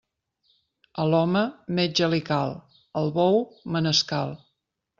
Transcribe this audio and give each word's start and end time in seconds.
A 1.03 1.05
l'home, 1.09 1.43
metge 1.81 2.09
li 2.15 2.21
cal; 2.31 2.55
al 3.03 3.15
bou, 3.21 3.39
manescal. 3.77 4.35